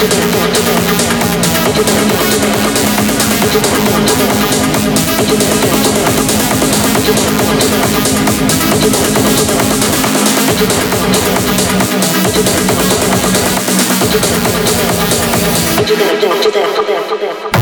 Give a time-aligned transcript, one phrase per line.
[0.00, 0.08] Don't
[15.86, 17.59] do that, do that, do that, do that.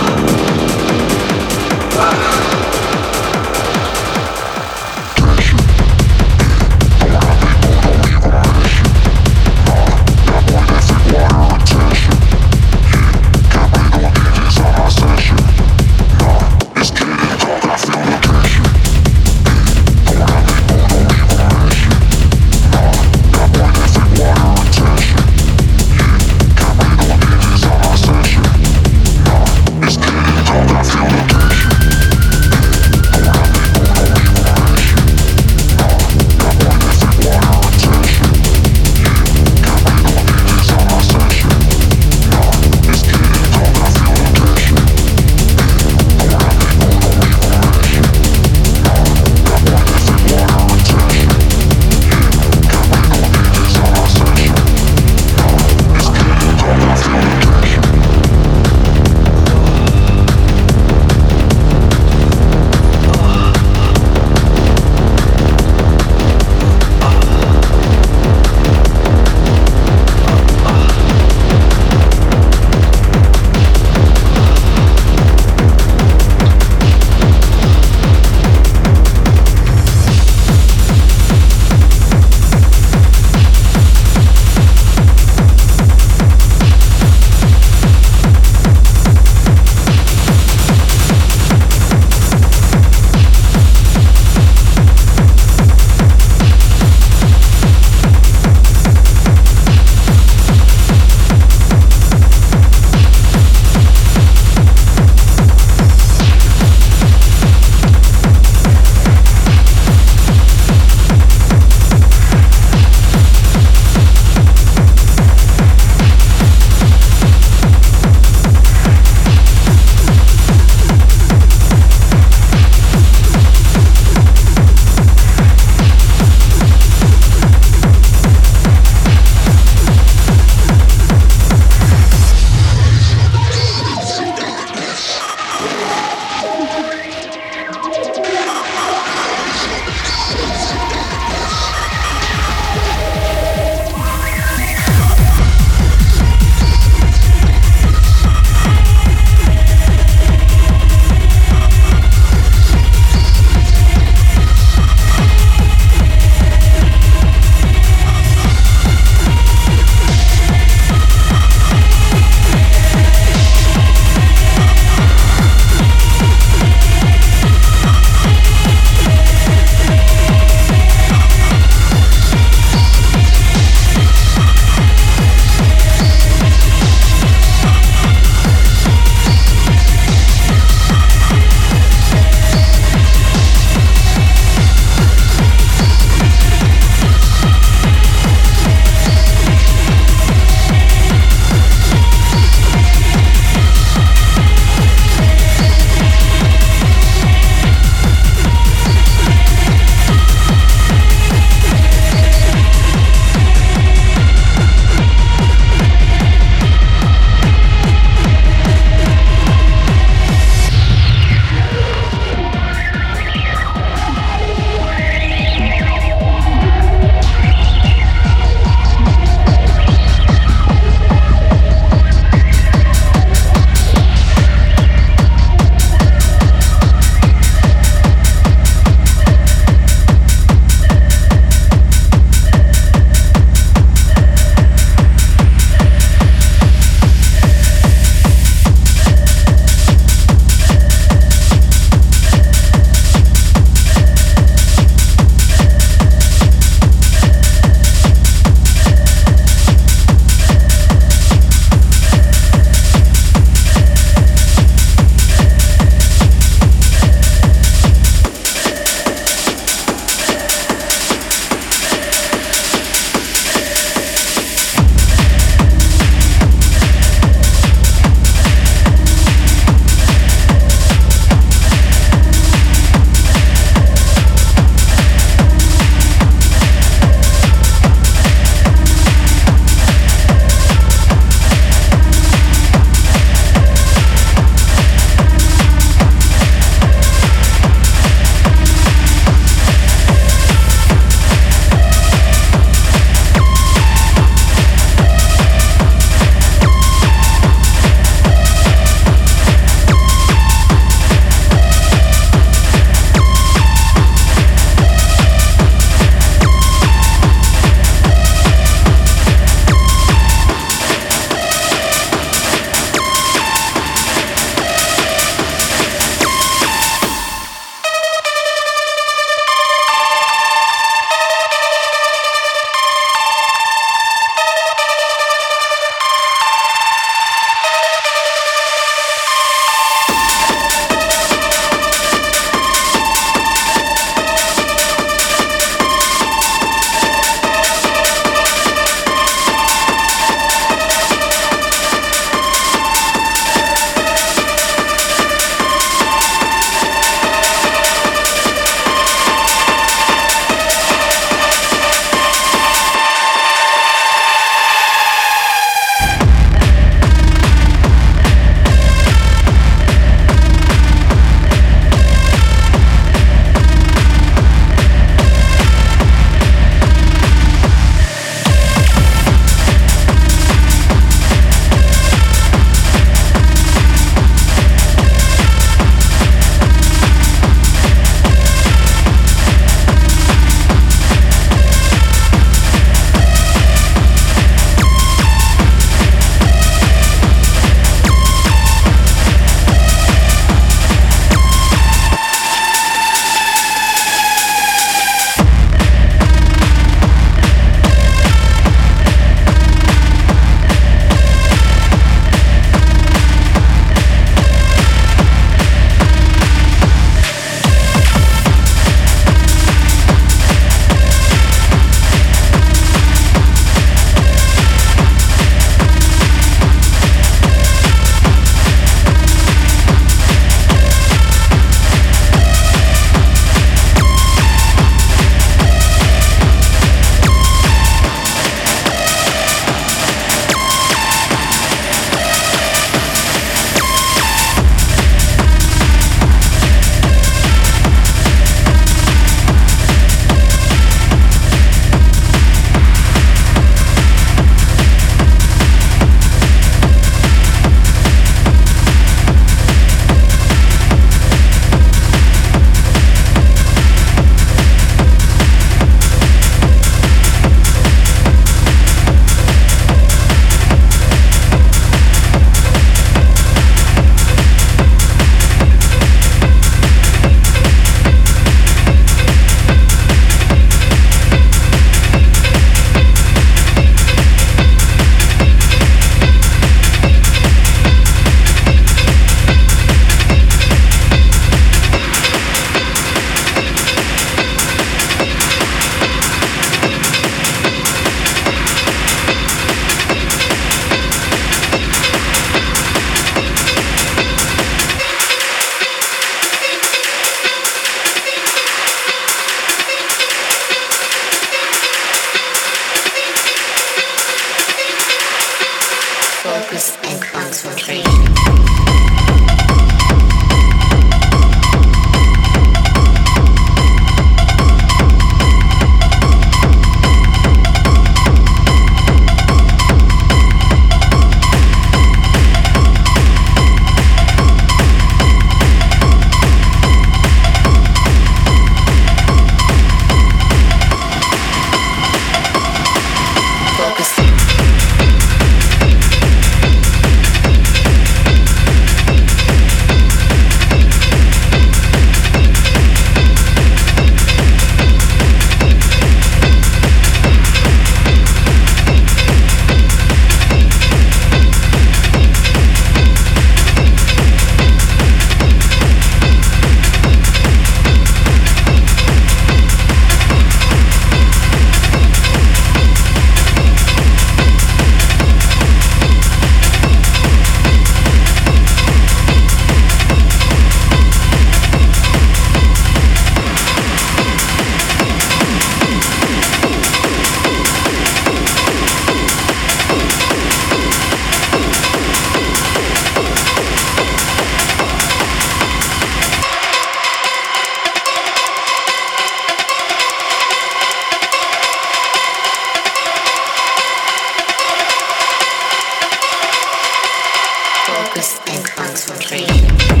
[598.13, 600.00] Darkest pink punks will free.